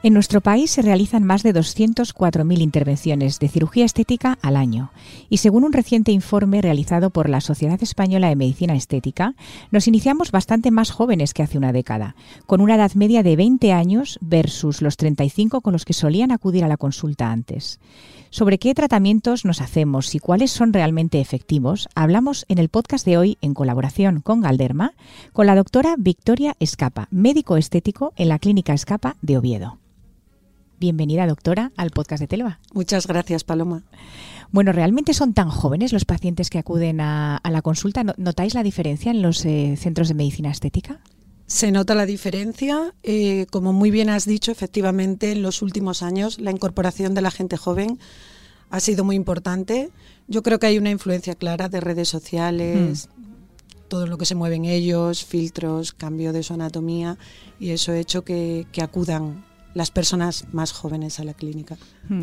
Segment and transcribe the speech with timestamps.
[0.00, 4.92] En nuestro país se realizan más de 204.000 intervenciones de cirugía estética al año
[5.28, 9.34] y según un reciente informe realizado por la Sociedad Española de Medicina Estética,
[9.72, 12.14] nos iniciamos bastante más jóvenes que hace una década,
[12.46, 16.62] con una edad media de 20 años versus los 35 con los que solían acudir
[16.62, 17.80] a la consulta antes.
[18.30, 23.18] Sobre qué tratamientos nos hacemos y cuáles son realmente efectivos, hablamos en el podcast de
[23.18, 24.92] hoy en colaboración con Galderma,
[25.32, 29.78] con la doctora Victoria Escapa, médico estético en la Clínica Escapa de Oviedo.
[30.80, 32.60] Bienvenida, doctora, al podcast de Telva.
[32.72, 33.82] Muchas gracias, Paloma.
[34.52, 38.04] Bueno, ¿realmente son tan jóvenes los pacientes que acuden a, la consulta?
[38.16, 41.00] ¿Notáis la diferencia en los eh, centros de medicina estética?
[41.46, 42.94] Se nota la diferencia.
[43.02, 47.32] Eh, como muy bien has dicho, efectivamente, en los últimos años la incorporación de la
[47.32, 47.98] gente joven
[48.70, 49.90] ha sido muy importante.
[50.28, 53.88] Yo creo que hay una influencia clara de redes sociales, mm.
[53.88, 57.18] todo lo que se mueve en ellos, filtros, cambio de su anatomía,
[57.58, 59.47] y eso ha hecho que, que acudan
[59.78, 61.78] las personas más jóvenes a la clínica.
[62.08, 62.22] Hmm,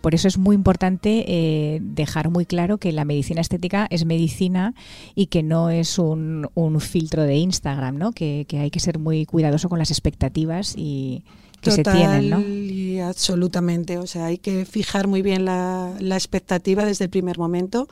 [0.00, 4.74] por eso es muy importante eh, dejar muy claro que la medicina estética es medicina
[5.14, 6.48] y que no es un,
[6.80, 8.10] filtro de Instagram, ¿no?
[8.10, 11.22] Que, hay que ser muy cuidadoso con las expectativas y
[11.60, 12.40] que se tienen, ¿no?
[12.40, 17.86] Y absolutamente, o sea, hay que fijar muy bien la, expectativa desde el primer momento,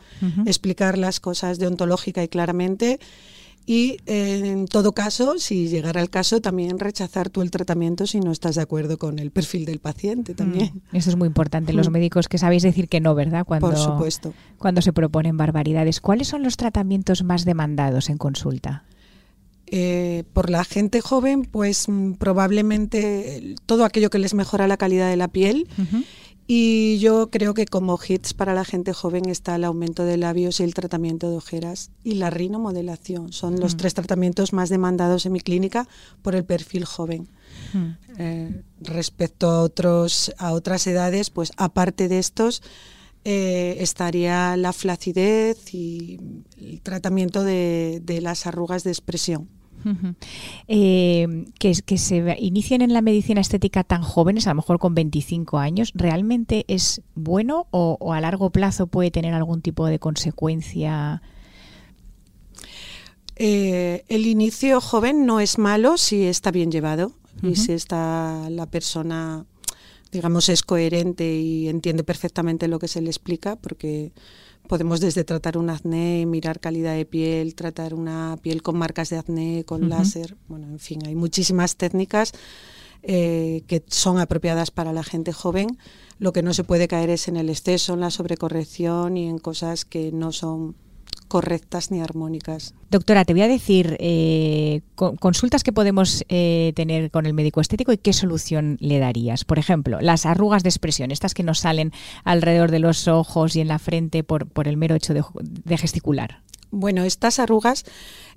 [0.44, 2.98] explicar las cosas deontológica y claramente
[3.66, 8.30] y en todo caso, si llegara el caso, también rechazar tú el tratamiento si no
[8.30, 10.82] estás de acuerdo con el perfil del paciente también.
[10.92, 11.72] Mm, eso es muy importante.
[11.72, 11.92] Los mm.
[11.92, 13.46] médicos que sabéis decir que no, ¿verdad?
[13.46, 14.34] Cuando, Por supuesto.
[14.58, 16.00] Cuando se proponen barbaridades.
[16.00, 18.84] ¿Cuáles son los tratamientos más demandados en consulta?
[19.66, 25.08] Eh, por la gente joven, pues mm, probablemente todo aquello que les mejora la calidad
[25.08, 25.66] de la piel.
[26.46, 30.60] Y yo creo que como hits para la gente joven está el aumento de labios
[30.60, 33.32] y el tratamiento de ojeras y la rinomodelación.
[33.32, 33.76] Son los mm.
[33.78, 35.88] tres tratamientos más demandados en mi clínica
[36.20, 37.28] por el perfil joven.
[37.72, 37.86] Mm.
[38.18, 42.62] Eh, respecto a, otros, a otras edades, pues aparte de estos,
[43.24, 46.20] eh, estaría la flacidez y
[46.58, 49.48] el tratamiento de las arrugas de expresión.
[50.68, 55.58] Eh, que, se inicien en la medicina estética tan jóvenes, a lo mejor con 25
[55.58, 61.22] años, ¿realmente es bueno o, a largo plazo puede tener algún tipo de consecuencia?
[63.36, 67.12] Eh, el inicio joven no es malo si está bien llevado
[67.42, 69.44] y si está la persona,
[70.12, 74.12] digamos, es coherente y entiende perfectamente lo que se le explica, porque
[74.68, 79.18] Podemos desde tratar un acné, mirar calidad de piel, tratar una piel con marcas de
[79.18, 82.32] acné, con láser, bueno, en fin, hay muchísimas técnicas
[83.02, 85.78] eh, que son apropiadas para la gente joven.
[86.18, 89.38] Lo que no se puede caer es en el exceso, en la sobrecorrección y en
[89.38, 90.74] cosas que no son
[91.28, 92.74] correctas ni armónicas.
[92.90, 97.92] Doctora, te voy a decir eh, consultas que podemos eh, tener con el médico estético
[97.92, 99.44] y qué solución le darías.
[99.44, 101.92] Por ejemplo, las arrugas de expresión, estas que nos salen
[102.24, 106.42] alrededor de los ojos y en la frente por, por el mero hecho de, gesticular.
[106.70, 107.84] Bueno, estas arrugas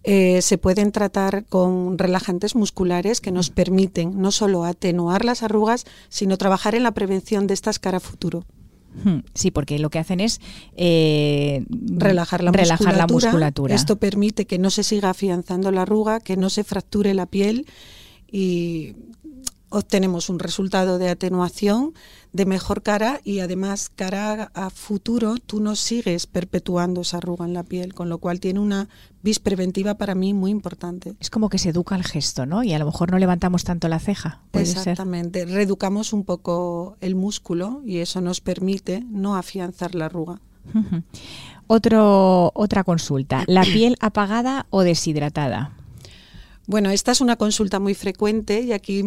[0.03, 5.85] eh, se pueden tratar con relajantes musculares que nos permiten no solo atenuar las arrugas,
[6.09, 8.45] sino trabajar en la prevención de estas cara futuro.
[9.03, 10.41] Hmm, sí, porque lo que hacen es
[10.75, 12.51] eh, relajar, la,
[13.07, 13.75] musculatura.
[13.75, 17.65] Esto permite que no se siga afianzando la arruga, que no se fracture la piel
[18.31, 18.95] y
[19.69, 21.93] obtenemos un resultado de atenuación
[22.33, 27.53] de mejor cara y además cara a futuro tú no sigues perpetuando esa arruga en
[27.53, 28.89] la piel, con lo cual tiene una
[29.23, 31.15] vis preventiva para mí muy importante.
[31.19, 32.63] Es como que se educa el gesto, ¿no?
[32.63, 34.41] Y a lo mejor no levantamos tanto la ceja.
[34.53, 40.39] Exactamente, reeducamos un poco el músculo y eso nos permite no afianzar la arruga.
[41.67, 45.73] Otro, otra consulta, ¿la piel apagada o deshidratada?
[46.67, 49.01] Bueno, esta es una consulta muy frecuente y aquí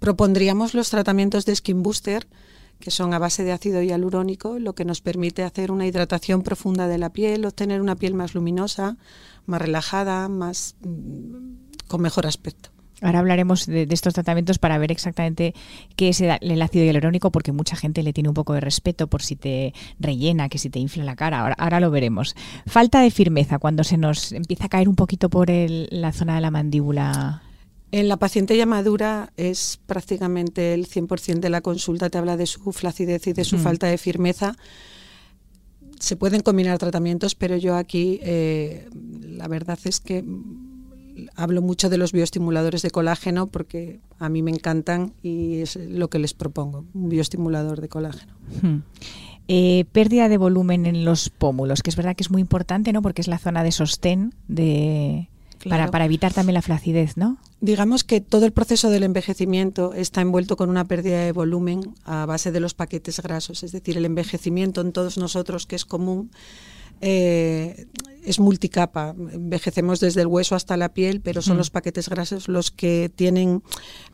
[0.00, 2.26] propondríamos los tratamientos de Skin Booster,
[2.80, 6.88] que son a base de ácido hialurónico, lo que nos permite hacer una hidratación profunda
[6.88, 8.96] de la piel, obtener una piel más luminosa,
[9.46, 12.70] más relajada, más mm, con mejor aspecto.
[13.02, 15.54] Ahora hablaremos de, estos tratamientos para ver exactamente
[15.96, 19.22] qué es el ácido hialurónico, porque mucha gente le tiene un poco de respeto por
[19.22, 21.54] si te rellena, que si te infla la cara.
[21.58, 22.34] Ahora, lo veremos.
[22.66, 26.40] Falta de firmeza cuando se nos empieza a caer un poquito por la zona de
[26.40, 27.42] la mandíbula.
[27.92, 32.46] En la paciente ya madura es prácticamente el 100% de la consulta, te habla de
[32.46, 34.56] su flacidez y de su falta de firmeza.
[36.00, 38.88] Se pueden combinar tratamientos, pero yo aquí eh,
[39.22, 40.24] la verdad es que
[41.34, 46.08] hablo mucho de los bioestimuladores de colágeno porque a mí me encantan y es lo
[46.08, 48.34] que les propongo, un bioestimulador de colágeno.
[48.62, 48.78] Hmm.
[49.48, 53.00] Eh, pérdida de volumen en los pómulos, que es verdad que es muy importante, ¿no?
[53.00, 55.28] Porque es la zona de sostén de,
[55.68, 57.38] para, para, evitar también la flacidez, ¿no?
[57.60, 62.26] Digamos que todo el proceso del envejecimiento está envuelto con una pérdida de volumen a
[62.26, 66.30] base de los paquetes grasos, es decir, el envejecimiento en todos nosotros, que es común,
[67.00, 67.86] eh,
[68.26, 69.14] es multicapa.
[69.32, 71.58] Envejecemos desde el hueso hasta la piel, pero son mm.
[71.58, 73.62] los paquetes grasos los que tienen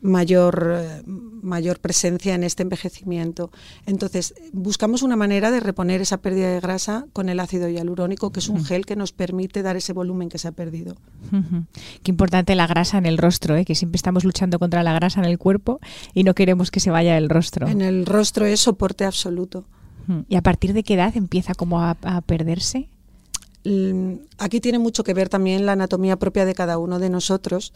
[0.01, 3.51] mayor, mayor presencia en este envejecimiento.
[3.85, 8.39] Entonces, buscamos una manera de reponer esa pérdida de grasa con el ácido hialurónico, que
[8.39, 10.95] es un gel que nos permite dar ese volumen que se ha perdido.
[12.03, 13.65] Qué importante la grasa en el rostro, ¿eh?
[13.65, 15.79] que siempre estamos luchando contra la grasa en el cuerpo
[16.13, 17.67] y no queremos que se vaya del rostro.
[17.67, 19.65] En el rostro es soporte absoluto.
[20.27, 21.95] ¿Y a partir de qué edad empieza como a,
[22.25, 22.89] perderse?
[24.37, 27.73] Aquí tiene mucho que ver también la anatomía propia de cada uno de nosotros.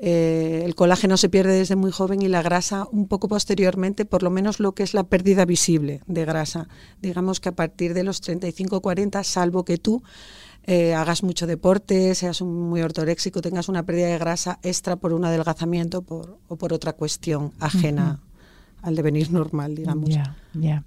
[0.00, 4.22] Eh, el colágeno se pierde desde muy joven y la grasa un poco posteriormente, por
[4.22, 6.68] lo menos lo que es la pérdida visible de grasa.
[7.02, 10.02] Digamos que a partir de los 35-40, salvo que tú
[10.64, 15.24] eh, hagas mucho deporte, seas muy ortoréxico, tengas una pérdida de grasa extra por un
[15.24, 16.04] adelgazamiento
[16.46, 18.20] o por otra cuestión ajena
[18.82, 20.08] al devenir normal, digamos.
[20.10, 20.84] Ya, ya.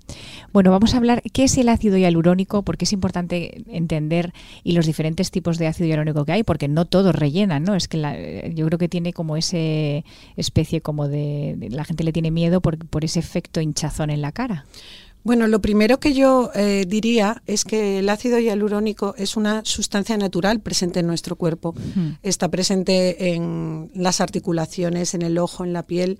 [0.53, 4.33] Bueno, vamos a hablar qué es el ácido hialurónico, porque es importante entender
[4.63, 7.75] y los diferentes tipos de ácido hialurónico que hay, porque no todos rellenan, ¿no?
[7.75, 10.05] Es que yo creo que tiene como ese
[10.35, 14.31] especie como de, la gente le tiene miedo por, por ese efecto hinchazón en la
[14.31, 14.65] cara.
[15.23, 20.17] Bueno, lo primero que yo eh, diría es que el ácido hialurónico es una sustancia
[20.17, 21.75] natural presente en nuestro cuerpo.
[22.23, 26.17] Está presente en las articulaciones, en el ojo, en la piel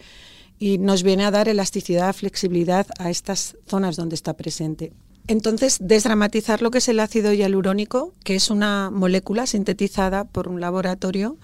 [0.61, 4.93] y nos viene a dar elasticidad, flexibilidad a estas zonas donde está presente.
[5.25, 10.61] Entonces, desdramatizar lo que es el ácido hialurónico, que es una molécula sintetizada por un
[10.61, 11.37] laboratorio,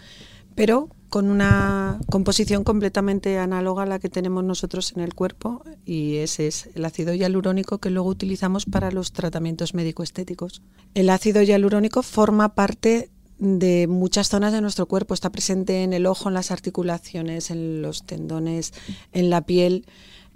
[0.53, 6.17] pero con una composición completamente análoga a la que tenemos nosotros en el cuerpo, y
[6.17, 10.61] ese es el ácido hialurónico que luego utilizamos para los tratamientos médico-estéticos.
[10.93, 13.09] El ácido hialurónico forma parte
[13.39, 15.13] de muchas zonas de nuestro cuerpo.
[15.13, 18.73] Está presente en el ojo, en las articulaciones, en los tendones,
[19.13, 19.85] en la piel.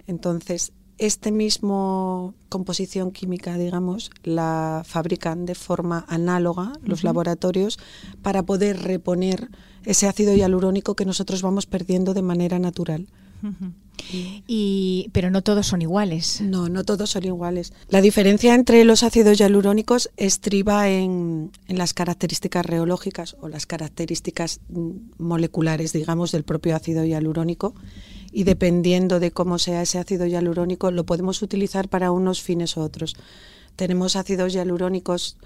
[0.06, 7.78] Entonces, este mismo composición química, digamos, la fabrican de forma análoga los laboratorios
[8.22, 9.48] para poder reponer
[9.84, 13.08] ese ácido hialurónico que nosotros vamos perdiendo de manera natural.
[14.46, 16.40] Y, pero no todos son iguales.
[16.40, 17.72] No, no todos son iguales.
[17.88, 24.60] La diferencia entre los ácidos hialurónicos estriba en, en las características reológicas o las características
[24.68, 27.74] mm, moleculares, digamos, del propio ácido hialurónico.
[28.32, 32.80] Y dependiendo de cómo sea ese ácido hialurónico, lo podemos utilizar para unos fines u
[32.80, 33.14] otros.
[33.76, 35.36] Tenemos ácidos hialurónicos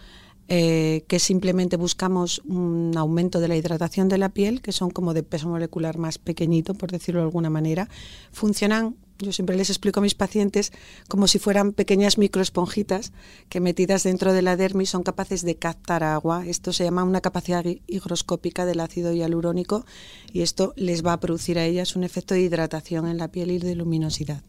[0.49, 5.15] eh, que simplemente buscamos un aumento de la hidratación de la piel, que son como
[5.15, 7.89] de peso molecular más pequeñito, por decirlo de alguna manera,
[8.33, 10.73] funcionan yo siempre les explico a mis pacientes
[11.09, 13.13] como si fueran pequeñas microesponjitas
[13.49, 16.47] que metidas dentro de la dermis son capaces de captar agua.
[16.47, 19.87] Esto se llama una capacidad higroscópica del ácido hialurónico
[20.33, 23.51] y esto les va a producir a ellas un efecto de hidratación en la piel
[23.53, 24.43] y de luminosidad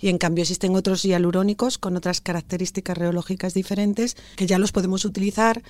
[0.00, 5.04] y en cambio existen otros hialurónicos con otras características reológicas diferentes que ya los podemos
[5.04, 5.62] utilizar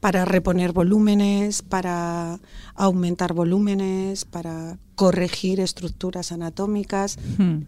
[0.00, 2.38] para reponer volúmenes, para
[2.74, 7.18] aumentar volúmenes, para corregir estructuras anatómicas.
[7.38, 7.62] Hmm.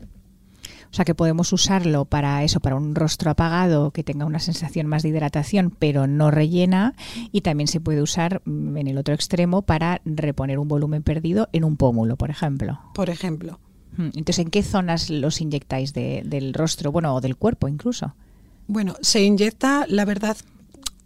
[0.91, 4.89] O sea que podemos usarlo para eso, para un rostro apagado que tenga una sensación
[4.89, 6.95] más de hidratación, pero no rellena.
[7.31, 11.49] Y también se puede usar mm, en el otro extremo para reponer un volumen perdido
[11.53, 12.81] en un pómulo, por ejemplo.
[12.93, 13.61] Por ejemplo.
[13.99, 18.15] Entonces, ¿en qué zonas los inyectáis del rostro, bueno, o del cuerpo incluso?
[18.67, 20.37] Bueno, se inyecta, la verdad,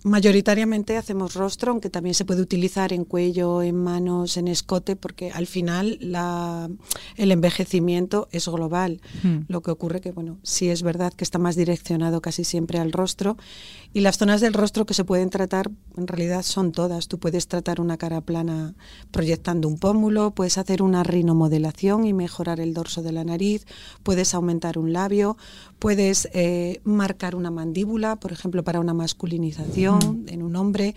[0.05, 5.31] Mayoritariamente hacemos rostro, aunque también se puede utilizar en cuello, en manos, en escote, porque
[5.31, 6.69] al final la,
[7.17, 9.01] el envejecimiento es global.
[9.23, 9.45] Hmm.
[9.49, 12.93] Lo que ocurre que, bueno, sí es verdad que está más direccionado casi siempre al
[12.93, 13.39] rostro
[13.95, 17.09] y las zonas del rostro que se pueden tratar en realidad son todas.
[17.09, 18.75] Tú puedes tratar una cara plana
[19.11, 23.67] proyectando un pómulo, puedes hacer una rinomodelación y mejorar el dorso de la nariz,
[24.03, 25.39] puedes aumentar un labio,
[25.85, 30.95] puedes eh, marcar una mandíbula, por ejemplo, para una masculinización en un hombre,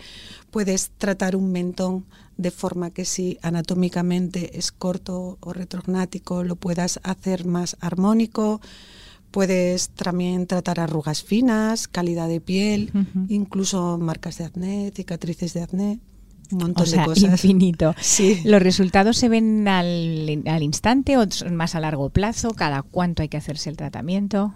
[0.50, 2.06] puedes tratar un mentón
[2.38, 8.62] de forma que si anatómicamente es corto o retrognático lo puedas hacer más armónico.
[9.30, 12.90] Puedes también tratar arrugas finas, calidad de piel,
[13.28, 16.00] incluso marcas de acné, cicatrices de acné
[16.50, 17.24] un montón de cosas.
[17.24, 17.94] infinito.
[18.44, 22.50] ¿Los resultados se ven al, al, instante o más a largo plazo?
[22.50, 24.54] ¿Cada cuánto hay que hacerse el tratamiento?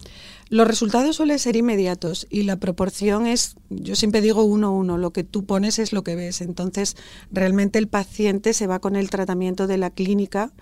[0.49, 4.99] Los resultados suelen ser inmediatos y la proporción es, yo siempre digo uno a uno,
[4.99, 6.43] lo que tú pones es lo que ves.
[6.43, 6.97] Entonces,
[7.31, 10.53] realmente el paciente se va con el tratamiento de la clínica.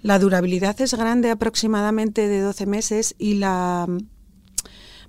[0.00, 3.88] La durabilidad es grande, aproximadamente de 12 meses, y la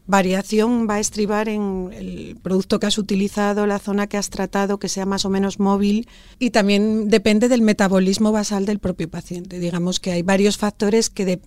[0.06, 4.80] variación va a estribar en el producto que has utilizado, la zona que has tratado,
[4.80, 6.08] que sea más o menos móvil
[6.40, 9.60] y también depende del metabolismo basal del propio paciente.
[9.60, 11.40] Digamos que hay varios factores que,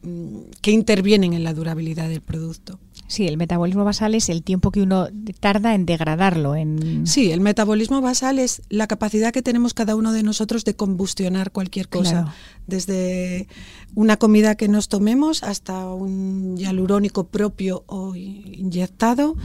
[0.62, 2.78] que intervienen en la durabilidad del producto.
[3.08, 5.08] Sí, el metabolismo basal es el tiempo que uno
[5.40, 6.56] tarda en degradarlo.
[6.56, 7.06] En...
[7.06, 11.52] Sí, el metabolismo basal es la capacidad que tenemos cada uno de nosotros de combustionar
[11.52, 12.34] cualquier cosa,
[12.66, 13.48] desde
[13.94, 19.36] una comida que nos tomemos hasta un hialurónico propio o inyectado.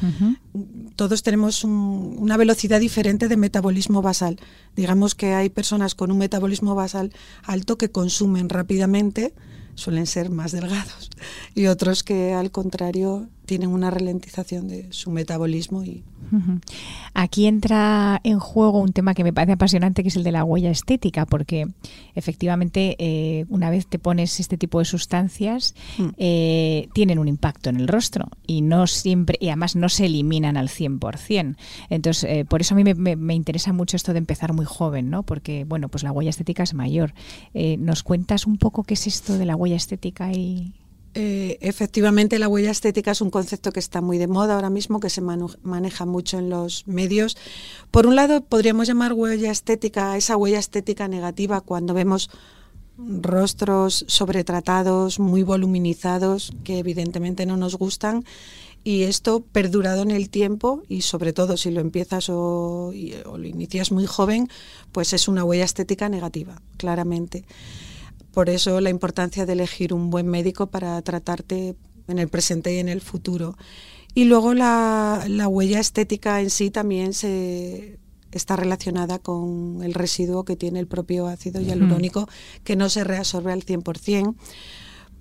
[0.95, 4.39] Todos tenemos una velocidad diferente de metabolismo basal.
[4.75, 7.13] Digamos que hay personas con un metabolismo basal
[7.43, 9.33] alto que consumen rápidamente
[9.75, 11.09] suelen ser más delgados
[11.55, 16.05] y otros que al contrario tienen una ralentización de su metabolismo y
[17.13, 20.45] Aquí entra en juego un tema que me parece apasionante, que es el de la
[20.45, 21.67] huella estética, porque
[22.15, 26.07] efectivamente eh, una vez te pones este tipo de sustancias, mm.
[26.17, 30.55] eh, tienen un impacto en el rostro y no siempre, y además no se eliminan
[30.55, 31.57] al 100%.
[31.89, 35.23] Entonces, eh, por eso a mí me, interesa mucho esto de empezar muy joven, ¿no?
[35.23, 37.13] Porque, bueno, pues la huella estética es mayor.
[37.53, 40.71] ¿Nos cuentas un poco qué es esto de la huella estética y,
[41.13, 44.99] eh, efectivamente, la huella estética es un concepto que está muy de moda ahora mismo,
[44.99, 47.37] que se maneja mucho en los medios.
[47.91, 52.29] Por un lado, podríamos llamar huella estética esa huella estética negativa cuando vemos
[52.97, 58.23] rostros sobretratados, muy voluminizados, que evidentemente no nos gustan.
[58.83, 62.91] Y esto perdurado en el tiempo y sobre todo si lo empiezas o,
[63.25, 64.49] o lo inicias muy joven,
[64.91, 67.43] pues es una huella estética negativa, claramente.
[68.33, 71.75] Por eso la importancia de elegir un buen médico para tratarte
[72.07, 73.57] en el presente y en el futuro.
[74.13, 77.99] Y luego la, huella estética en sí también se,
[78.31, 82.27] está relacionada con el residuo que tiene el propio ácido hialurónico,
[82.63, 84.35] que no se reabsorbe al 100%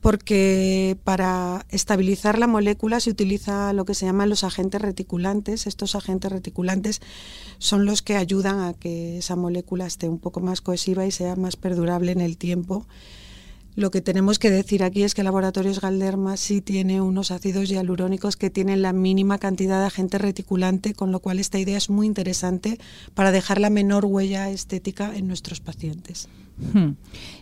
[0.01, 5.67] porque para estabilizar la molécula se utiliza lo que se llaman los agentes reticulantes.
[5.67, 7.01] Estos agentes reticulantes
[7.59, 11.37] son los que ayudan a que esa molécula esté un poco más cohesiva y sea
[11.37, 12.87] más perdurable en el tiempo.
[13.77, 18.37] Lo que tenemos que decir aquí es que Laboratorios Galderma sí tiene unos ácidos hialurónicos
[18.37, 22.07] que tienen la mínima cantidad de agente reticulante, con lo cual esta idea es muy
[22.07, 22.79] interesante
[23.15, 26.29] para dejar la menor huella estética en nuestros pacientes.
[26.73, 26.95] Hmm.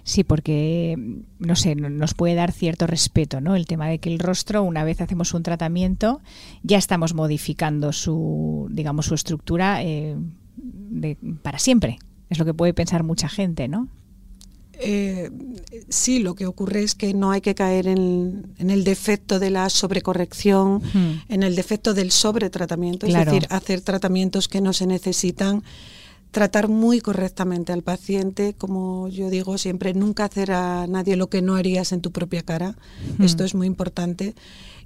[0.04, 0.96] Sí, porque,
[1.38, 3.56] no sé, nos puede dar cierto respeto, ¿no?
[3.56, 6.20] El tema de que el rostro, una vez hacemos un tratamiento,
[6.62, 10.16] ya estamos modificando su, digamos, su estructura eh,
[11.42, 11.98] para siempre.
[12.30, 13.88] Es lo que puede pensar mucha gente, ¿no?
[14.80, 15.30] Eh,
[15.88, 19.70] sí, lo que ocurre es que no hay que caer en, el defecto de la
[19.70, 21.22] sobrecorrección, hmm.
[21.28, 25.64] en el defecto del sobretratamiento, es decir, hacer tratamientos que no se necesitan
[26.30, 31.42] tratar muy correctamente al paciente, como yo digo siempre, nunca hacer a nadie lo que
[31.42, 32.76] no harías en tu propia cara.
[33.18, 34.34] Esto es muy importante.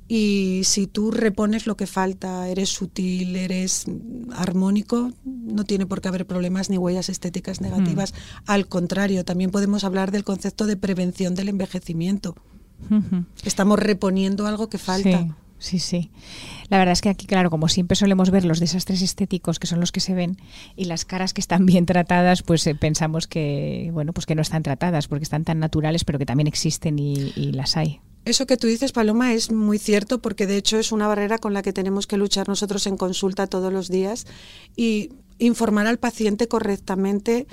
[0.08, 3.86] Y si tú repones lo que falta, eres sutil, eres
[4.34, 8.12] armónico, no tiene por qué haber problemas ni huellas estéticas negativas.
[8.46, 12.34] Al contrario, también podemos hablar del concepto de prevención del envejecimiento.
[13.44, 15.36] Estamos reponiendo algo que falta.
[15.58, 16.10] Sí, sí.
[16.72, 19.78] La verdad es que aquí, claro, como siempre solemos ver los desastres estéticos, que son
[19.78, 20.38] los que se ven,
[20.74, 24.40] y las caras que están bien tratadas, pues eh, pensamos que, bueno, pues que no
[24.40, 28.00] están tratadas, porque están tan naturales, pero que también existen y, y las hay.
[28.24, 31.52] Eso que tú dices, Paloma, es muy cierto, porque de hecho es una barrera con
[31.52, 34.26] la que tenemos que luchar nosotros en consulta todos los días
[34.74, 37.48] y informar al paciente correctamente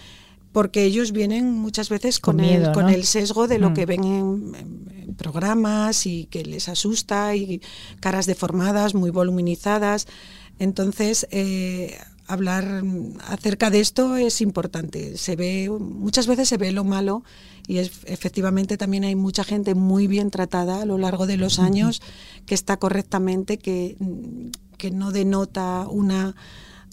[0.52, 3.74] porque ellos vienen muchas veces con, el, con el sesgo de lo mm.
[3.74, 4.80] que ven en,
[5.18, 7.62] programas y que les asusta y
[8.00, 10.08] caras deformadas, muy voluminizadas.
[10.60, 12.84] Entonces, eh, hablar
[13.28, 15.18] acerca de esto es importante.
[15.18, 17.24] Se ve, muchas veces se ve lo malo
[17.68, 21.60] y es, efectivamente también hay mucha gente muy bien tratada a lo largo de los
[21.60, 22.02] años
[22.46, 23.98] que está correctamente, que,
[24.78, 26.36] que no denota una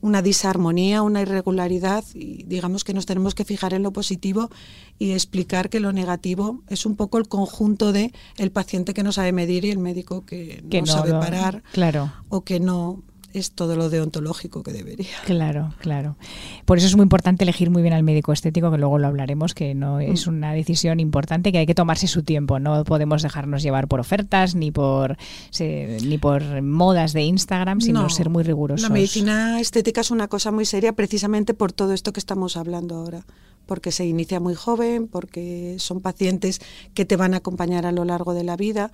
[0.02, 4.50] una disarmonía, una irregularidad y digamos que nos tenemos que fijar en lo positivo
[4.98, 9.12] y explicar que lo negativo es un poco el conjunto de el paciente que no
[9.12, 12.12] sabe medir y el médico que, no, sabe parar claro.
[12.28, 13.02] o que no
[13.38, 15.06] es todo lo deontológico que debería.
[15.24, 16.16] Claro, claro.
[16.64, 19.54] Por eso es muy importante elegir muy bien al médico estético, que luego lo hablaremos,
[19.54, 20.30] que no es mm.
[20.30, 22.58] una decisión importante, que hay que tomarse su tiempo.
[22.58, 25.16] No podemos dejarnos llevar por ofertas ni por
[25.58, 28.82] ni por modas de Instagram, sino ser muy rigurosos.
[28.82, 32.96] La medicina estética es una cosa muy seria precisamente por todo esto que estamos hablando
[32.96, 33.24] ahora
[33.66, 36.60] porque se inicia muy joven, porque son pacientes
[36.94, 38.92] que te van a acompañar a lo largo de la vida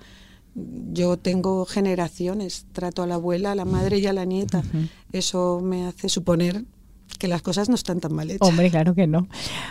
[0.55, 4.63] Yo tengo generaciones, trato a la abuela, a la madre y a la nieta.
[5.11, 6.65] Eso me hace suponer
[7.17, 8.47] que las cosas no están tan mal hechas.
[8.47, 9.27] Hombre, claro que no.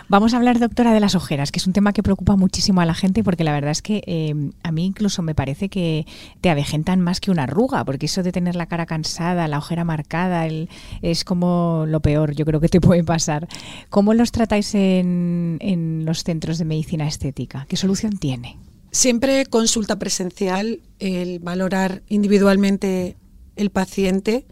[0.09, 2.85] Vamos a hablar, doctora, de las ojeras, que es un tema que preocupa muchísimo a
[2.85, 6.05] la gente porque la verdad es que eh, a mí incluso me parece que
[6.41, 9.83] te avejentan más que una arruga, porque eso de tener la cara cansada, la ojera
[9.83, 10.47] marcada,
[11.01, 13.47] es como lo peor, yo creo que te puede pasar.
[13.89, 17.65] ¿Cómo los tratáis en, en los centros de medicina estética?
[17.69, 18.57] ¿Qué solución tiene?
[18.93, 23.17] Siempre consulta presencial, el valorar individualmente
[23.55, 24.45] el paciente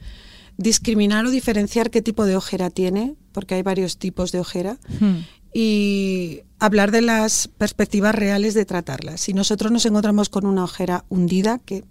[0.57, 5.17] discriminar o diferenciar qué tipo de ojera tiene, porque hay varios tipos de ojera, hmm.
[5.53, 9.17] y hablar de las perspectivas reales de tratarla.
[9.17, 11.83] Si nosotros nos encontramos con una ojera hundida, que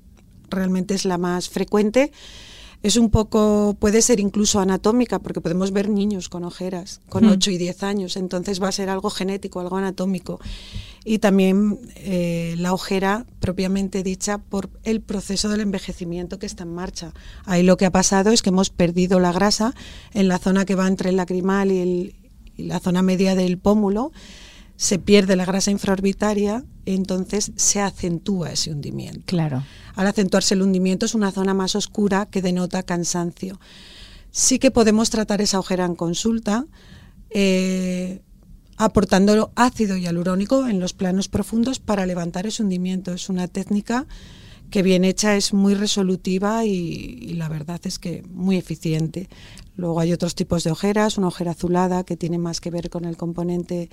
[0.48, 2.12] realmente es la más frecuente,
[2.82, 7.50] es un poco, puede ser incluso anatómica, porque podemos ver niños con ojeras, con 8
[7.50, 7.54] hmm.
[7.54, 10.40] y 10 años, entonces va a ser algo genético, algo anatómico.
[11.04, 16.74] Y también eh, la ojera propiamente dicha por el proceso del envejecimiento que está en
[16.74, 17.12] marcha.
[17.44, 19.74] Ahí lo que ha pasado es que hemos perdido la grasa
[20.12, 22.14] en la zona que va entre el lacrimal y,
[22.56, 24.12] y la zona media del pómulo
[24.80, 29.24] se pierde la grasa infraorbitaria, entonces se acentúa ese hundimiento.
[29.26, 29.62] Claro.
[29.94, 33.60] Al acentuarse el hundimiento es una zona más oscura que denota cansancio.
[34.30, 36.64] Sí que podemos tratar esa ojera en consulta,
[37.28, 38.22] eh,
[38.78, 43.12] aportando ácido hialurónico en los planos profundos para levantar ese hundimiento.
[43.12, 44.06] Es una técnica
[44.70, 49.28] que bien hecha es muy resolutiva y, la verdad es que muy eficiente.
[49.76, 53.04] Luego hay otros tipos de ojeras, una ojera azulada que tiene más que ver con
[53.04, 53.90] el componente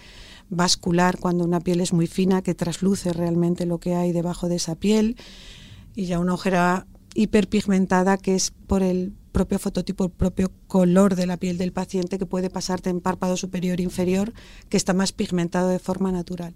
[0.49, 4.57] vascular cuando una piel es muy fina que trasluce realmente lo que hay debajo de
[4.57, 5.17] esa piel
[5.95, 11.27] y ya una ojera hiperpigmentada que es por el propio fototipo, el propio color de
[11.27, 14.33] la piel del paciente que puede pasarte en párpado superior e inferior,
[14.67, 16.55] que está más pigmentado de forma natural.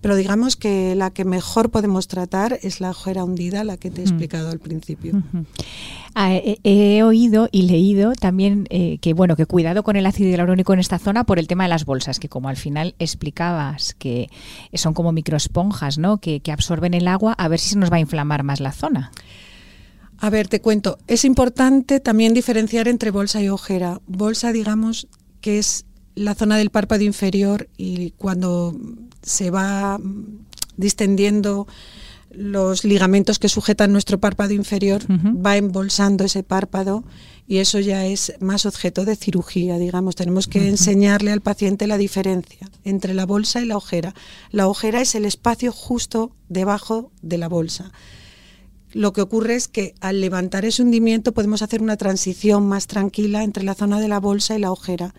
[0.00, 4.02] Pero digamos que la que mejor podemos tratar es la ojera hundida, la que te
[4.02, 5.20] he explicado al principio.
[6.14, 10.72] Ah, he, oído y leído también eh, que bueno que cuidado con el ácido hialurónico
[10.72, 14.30] en esta zona por el tema de las bolsas, que como al final explicabas que
[14.74, 16.18] son como microesponjas, ¿no?
[16.18, 18.70] Que, que absorben el agua, a ver si se nos va a inflamar más la
[18.70, 19.10] zona.
[20.20, 20.98] A ver, te cuento.
[21.06, 24.00] Es importante también diferenciar entre bolsa y ojera.
[24.06, 25.08] Bolsa, digamos,
[25.40, 28.76] que es la zona del párpado inferior y cuando
[29.22, 29.98] se va
[30.76, 31.66] distendiendo
[32.30, 37.02] los ligamentos que sujetan nuestro párpado inferior, va embolsando ese párpado
[37.48, 40.16] y eso ya es más objeto de cirugía, digamos.
[40.16, 44.14] Tenemos que enseñarle al paciente la diferencia entre la bolsa y la ojera.
[44.50, 47.90] La ojera es el espacio justo debajo de la bolsa
[48.92, 53.44] lo que ocurre es que al levantar ese hundimiento podemos hacer una transición más tranquila
[53.44, 55.14] entre la zona de la bolsa y la ojera.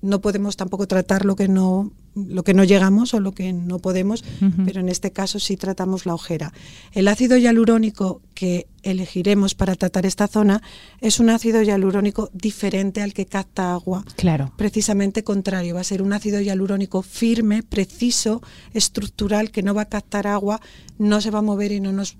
[0.00, 3.78] No podemos tampoco tratar lo que no, lo que no llegamos o lo que no
[3.78, 4.24] podemos,
[4.64, 6.52] pero en este caso sí tratamos la ojera.
[6.90, 10.60] El ácido hialurónico que elegiremos para tratar esta zona
[11.00, 14.04] es un ácido hialurónico diferente al que capta agua.
[14.16, 14.52] Claro.
[14.56, 18.42] Precisamente contrario, va a ser un ácido hialurónico firme, preciso,
[18.74, 20.60] estructural, que no va a captar agua,
[20.98, 22.16] no se va a mover y no nos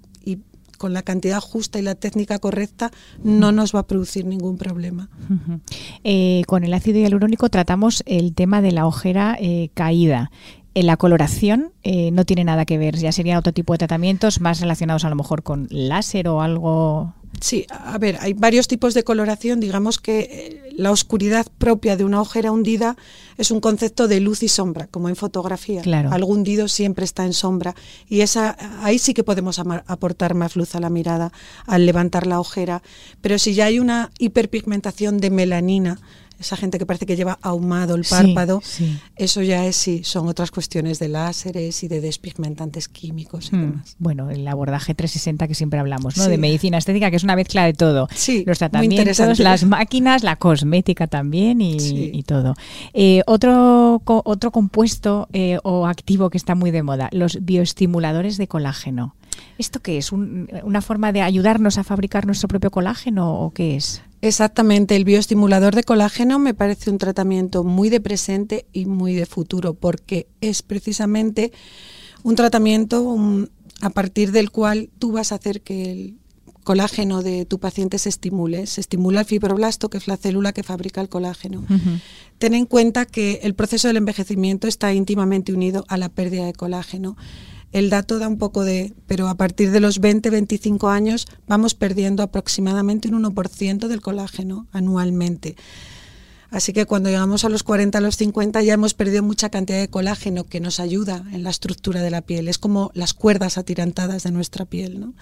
[0.83, 2.91] con la cantidad justa y la técnica correcta,
[3.23, 5.09] no nos va a producir ningún problema.
[6.03, 10.33] Eh, con el ácido hialurónico tratamos el tema de la ojera eh, caída.
[10.75, 14.41] En la coloración eh, no tiene nada que ver, ya sería otro tipo de tratamientos
[14.41, 18.95] más relacionados a lo mejor con láser o algo Sí, a ver, hay varios tipos
[18.95, 19.59] de coloración.
[19.59, 22.97] Digamos que eh, la oscuridad propia de una ojera hundida
[23.37, 25.83] es un concepto de luz y sombra, como en fotografía.
[25.83, 26.13] Claro.
[26.13, 27.75] Algo hundido siempre está en sombra.
[28.09, 31.33] Y esa, ahí sí que podemos aportar más luz a la mirada
[31.67, 32.83] al levantar la ojera.
[33.21, 35.99] Pero si ya hay una hiperpigmentación de melanina,
[36.43, 38.63] esa gente que parece que lleva ahumado el párpado,
[39.17, 43.61] eso ya es sí, son otras cuestiones de láseres y de despigmentantes químicos y hmm.
[43.61, 43.97] demás.
[43.99, 46.29] Bueno, el abordaje 360 que siempre hablamos, ¿no?
[46.29, 48.09] De medicina estética, que es una mezcla de todo.
[48.15, 52.55] Sí, Los tratamientos, las máquinas, la cosmética también y, todo.
[52.95, 58.49] Eh, otro, otro compuesto eh, o activo que está muy de moda, los bioestimuladores de
[58.49, 59.15] colágeno.
[59.63, 60.11] ¿Esto qué es?
[60.11, 64.03] ¿Una forma de ayudarnos a fabricar nuestro propio colágeno o qué es?
[64.21, 69.25] Exactamente, el bioestimulador de colágeno me parece un tratamiento muy de presente y muy de
[69.25, 71.53] futuro, porque es precisamente
[72.25, 73.17] un tratamiento
[73.81, 76.17] a partir del cual tú vas a hacer que el
[76.65, 78.67] colágeno de tu paciente se estimule.
[78.67, 81.65] Se estimula el fibroblasto, que es la célula que fabrica el colágeno.
[82.39, 86.53] Ten en cuenta que el proceso del envejecimiento está íntimamente unido a la pérdida de
[86.53, 87.17] colágeno
[87.73, 91.75] el dato da un poco de, pero a partir de los 20, 25 años vamos
[91.75, 95.57] perdiendo aproximadamente un 1% del colágeno anualmente.
[96.51, 99.79] Así que cuando llegamos a los 40, a los 50 ya hemos perdido mucha cantidad
[99.79, 102.47] de colágeno que nos ayuda en la estructura de la piel.
[102.47, 105.01] Es como las cuerdas atirantadas de nuestra piel.
[105.01, 105.15] ¿no?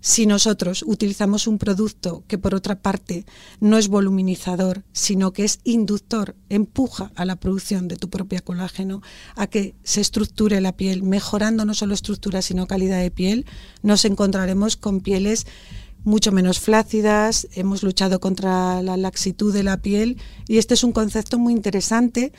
[0.00, 3.26] Si nosotros utilizamos un producto que por otra parte
[3.60, 9.02] no es voluminizador, sino que es inductor, empuja a la producción de tu propia colágeno,
[9.34, 13.44] a que se estructure la piel, mejorando no solo estructura, sino calidad de piel,
[13.82, 15.46] nos encontraremos con pieles
[16.04, 20.92] mucho menos flácidas, hemos luchado contra la laxitud de la piel y este es un
[20.92, 22.32] concepto muy interesante.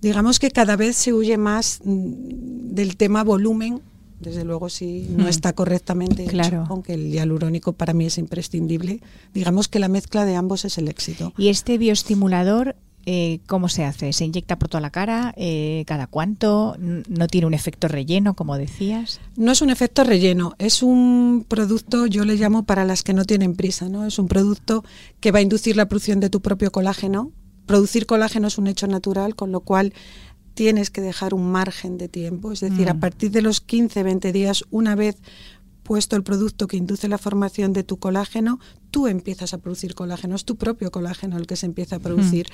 [0.00, 3.82] Digamos que cada vez se huye más mm, del tema volumen,
[4.20, 6.62] desde luego si no está correctamente claro.
[6.62, 9.00] hecho, aunque el hialurónico para mí es imprescindible.
[9.34, 11.32] Digamos que la mezcla de ambos es el éxito.
[11.36, 12.76] ¿Y este bioestimulador
[13.08, 14.12] eh, ¿Cómo se hace?
[14.12, 15.32] ¿Se inyecta por toda la cara?
[15.36, 16.76] Eh, ¿Cada cuánto?
[16.80, 19.20] ¿No tiene un efecto relleno, como decías?
[19.36, 23.24] No es un efecto relleno, es un producto, yo le llamo para las que no
[23.24, 24.04] tienen prisa, ¿no?
[24.04, 24.84] Es un producto
[25.20, 27.30] que va a inducir la producción de tu propio colágeno.
[27.64, 29.92] Producir colágeno es un hecho natural, con lo cual
[30.56, 33.00] tienes que dejar un margen de tiempo, es decir, a Mm.
[33.00, 35.16] partir de los 15, 20 días, una vez
[35.82, 38.58] puesto el producto que induce la formación de tu colágeno,
[38.90, 42.46] tú empiezas a producir colágeno, es tu propio colágeno el que se empieza a producir.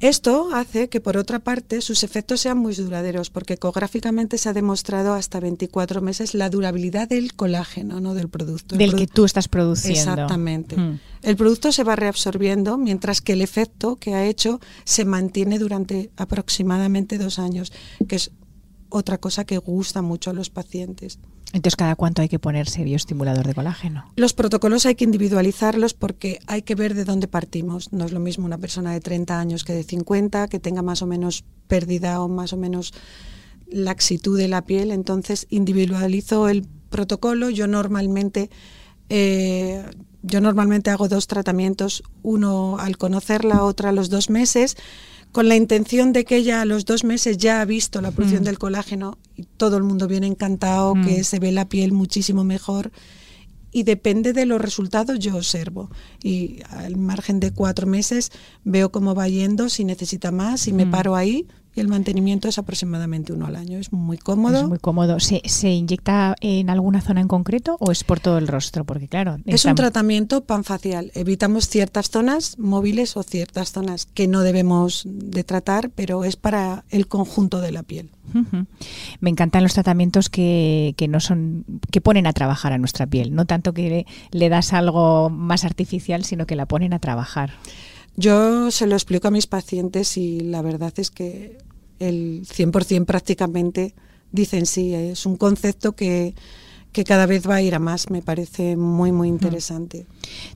[0.00, 4.52] Esto hace que, por otra parte, sus efectos sean muy duraderos, porque ecográficamente se ha
[4.52, 8.74] demostrado hasta 24 meses la durabilidad del colágeno, no del producto.
[8.74, 9.98] El Del produ- que tú estás produciendo.
[10.00, 10.76] Exactamente.
[10.76, 11.00] Mm.
[11.22, 16.10] El producto se va reabsorbiendo, mientras que el efecto que ha hecho se mantiene durante
[16.16, 17.72] aproximadamente dos años,
[18.06, 18.30] que es
[18.88, 21.18] otra cosa que gusta mucho a los pacientes.
[21.52, 24.04] Entonces, ¿cada cuánto hay que ponerse bioestimulador de colágeno?
[24.16, 27.92] Los protocolos hay que individualizarlos porque hay que ver de dónde partimos.
[27.92, 31.02] No es lo mismo una persona de 30 años que de 50, que tenga más
[31.02, 32.92] o menos pérdida o más o menos
[33.70, 34.90] laxitud de la piel.
[34.90, 37.48] Entonces, individualizo el protocolo.
[37.48, 38.50] Yo normalmente,
[39.08, 39.84] eh,
[40.22, 44.76] yo normalmente hago dos tratamientos, uno al conocerla, otra a los dos meses
[45.36, 48.40] con la intención de que ella a los dos meses ya ha visto la producción
[48.40, 48.44] Mm.
[48.46, 51.04] del colágeno y todo el mundo viene encantado, Mm.
[51.04, 52.90] que se ve la piel muchísimo mejor
[53.70, 55.90] y depende de los resultados yo observo
[56.22, 58.32] y al margen de cuatro meses
[58.64, 60.90] veo cómo va yendo, si necesita más, y me Mm.
[60.90, 61.46] paro ahí
[61.76, 63.78] y el mantenimiento es aproximadamente uno al año.
[63.78, 64.60] Es muy cómodo.
[64.62, 65.20] Es muy cómodo.
[65.20, 68.84] ¿Se, se inyecta en alguna zona en concreto o es por todo el rostro?
[68.84, 71.12] Porque claro, Es un tratamiento panfacial.
[71.14, 76.84] Evitamos ciertas zonas móviles o ciertas zonas que no debemos de tratar, pero es para
[76.88, 78.10] el conjunto de la piel.
[79.20, 83.34] Me encantan los tratamientos que, que no son que ponen a trabajar a nuestra piel,
[83.34, 87.52] no tanto que le, le das algo más artificial, sino que la ponen a trabajar.
[88.16, 91.58] Yo se lo explico a mis pacientes y la verdad es que
[91.98, 93.94] el 100% prácticamente
[94.32, 96.34] dicen sí, es un concepto que,
[96.92, 100.06] que cada vez va a ir a más, me parece muy, muy interesante.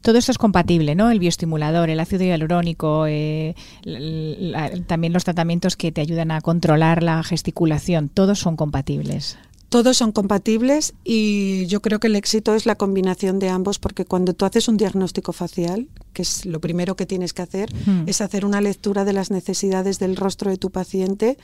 [0.03, 1.11] Todo esto es compatible, ¿no?
[1.11, 6.40] El bioestimulador, el ácido hialurónico, eh, la- la- también los tratamientos que te ayudan a
[6.40, 9.38] controlar la gesticulación, todos son compatibles.
[9.70, 14.04] Todos son compatibles y yo creo que el éxito es la combinación de ambos porque
[14.04, 18.02] cuando tú haces un diagnóstico facial, que es lo primero que tienes que hacer, Hmm.
[18.09, 21.38] es hacer una lectura de las necesidades del rostro de tu paciente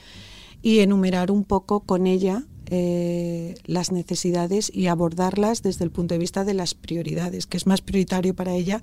[0.60, 6.18] y enumerar un poco con ella eh, las necesidades y abordarlas desde el punto de
[6.18, 8.82] vista de las prioridades, que es más prioritario para ella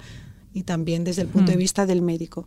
[0.54, 1.60] y también desde el punto de Hmm.
[1.60, 2.46] vista del médico.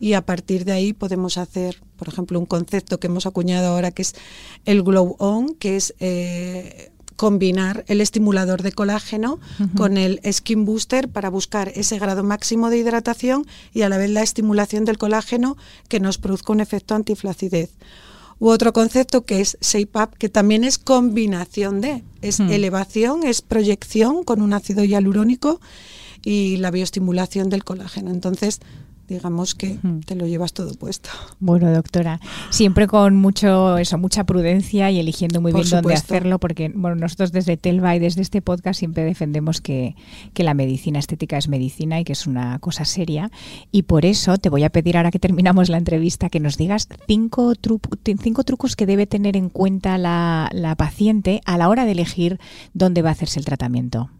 [0.00, 3.90] Y a partir de ahí podemos hacer, por ejemplo, un concepto que hemos acuñado ahora
[3.90, 4.14] que es
[4.64, 9.40] el Glow On, que es eh, combinar el estimulador de colágeno
[9.76, 14.10] con el Skin Booster para buscar ese grado máximo de hidratación y a la vez
[14.10, 15.56] la estimulación del colágeno
[15.88, 17.70] que nos produzca un efecto antiflacidez.
[18.38, 23.42] U otro concepto que es Shape Up, que también es combinación de, es elevación, es
[23.42, 25.60] proyección con un ácido hialurónico
[26.24, 28.12] y la bioestimulación del colágeno.
[28.12, 28.60] Entonces,
[29.08, 31.10] digamos que te lo llevas todo puesto.
[31.40, 36.38] Bueno, doctora, siempre con mucho eso, mucha prudencia y eligiendo muy Por bien dónde hacerlo,
[36.38, 39.96] porque bueno, nosotros desde Telva y desde este podcast siempre defendemos que,
[40.34, 43.30] que la medicina estética es medicina y que es una cosa seria.
[43.72, 46.88] Y por eso te voy a pedir ahora que terminamos la entrevista que nos digas
[47.06, 47.80] cinco, tru-
[48.22, 52.38] cinco trucos que debe tener en cuenta la, la paciente a la hora de elegir
[52.74, 54.10] dónde va a hacerse el tratamiento.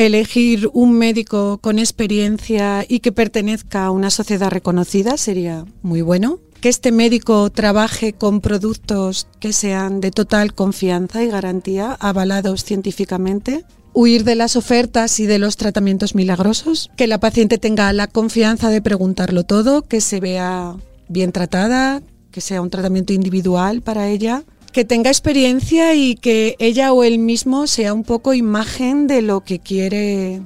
[0.00, 6.38] Elegir un médico con experiencia y que pertenezca a una sociedad reconocida sería muy bueno.
[6.62, 13.66] Que este médico trabaje con productos que sean de total confianza y garantía, avalados científicamente.
[13.92, 16.90] Huir de las ofertas y de los tratamientos milagrosos.
[16.96, 20.76] Que la paciente tenga la confianza de preguntarlo todo, que se vea
[21.08, 26.92] bien tratada, que sea un tratamiento individual para ella, que tenga experiencia y que ella
[26.92, 30.42] o él mismo sea un poco imagen de lo que quiere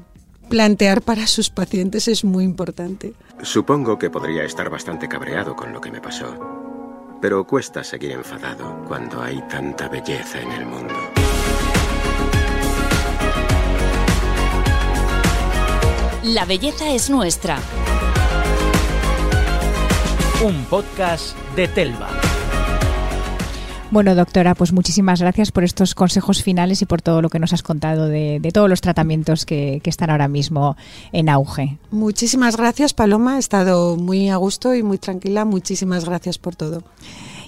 [0.49, 3.13] plantear para sus pacientes es muy importante.
[3.43, 8.85] Supongo que podría estar bastante cabreado con lo que me pasó, pero cuesta seguir enfadado
[8.87, 10.95] cuando hay tanta belleza en el mundo.
[16.23, 17.59] La belleza es nuestra.
[20.43, 22.24] Un podcast de Telva.
[23.95, 27.53] Bueno, doctora, pues muchísimas gracias por estos consejos finales y por todo lo que nos
[27.53, 30.77] has contado de, de todos los tratamientos que, que, están ahora mismo
[31.13, 31.79] en auge.
[31.93, 33.37] Muchísimas gracias, Paloma.
[33.37, 35.45] He estado muy a gusto y muy tranquila.
[35.45, 36.83] Muchísimas gracias por todo.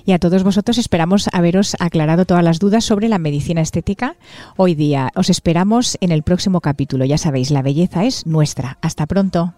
[0.04, 4.14] Y a todos vosotros esperamos haberos aclarado todas las dudas sobre la medicina estética
[4.56, 5.10] hoy día.
[5.16, 7.04] Os esperamos en el próximo capítulo.
[7.04, 8.78] Ya sabéis, la belleza es nuestra.
[8.82, 9.52] Hasta pronto.